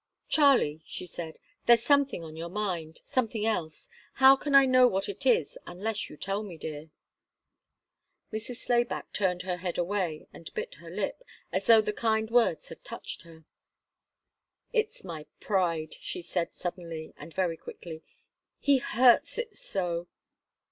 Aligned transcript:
"Charlie," 0.27 0.81
she 0.87 1.05
said, 1.05 1.37
"there's 1.67 1.83
something 1.83 2.23
on 2.23 2.35
your 2.35 2.49
mind 2.49 3.01
something 3.03 3.45
else. 3.45 3.87
How 4.13 4.35
can 4.35 4.55
I 4.55 4.65
know 4.65 4.87
what 4.87 5.07
it 5.07 5.27
is, 5.27 5.59
unless 5.67 6.09
you 6.09 6.17
tell 6.17 6.41
me, 6.41 6.57
dear?" 6.57 6.89
Mrs. 8.33 8.55
Slayback 8.55 9.13
turned 9.13 9.43
her 9.43 9.57
head 9.57 9.77
away, 9.77 10.25
and 10.33 10.51
bit 10.55 10.73
her 10.79 10.89
lip, 10.89 11.21
as 11.51 11.67
though 11.67 11.81
the 11.81 11.93
kind 11.93 12.31
words 12.31 12.69
had 12.69 12.83
touched 12.83 13.21
her. 13.21 13.45
"It's 14.73 15.03
my 15.03 15.27
pride," 15.39 15.97
she 15.99 16.23
said 16.23 16.55
suddenly 16.55 17.13
and 17.15 17.31
very 17.31 17.55
quickly. 17.55 18.01
"He 18.57 18.79
hurts 18.79 19.37
it 19.37 19.55
so!" 19.55 20.07